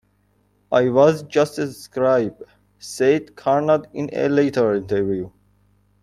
[0.71, 2.41] I was just the scribe,
[2.79, 5.29] said Karnad in a later interview.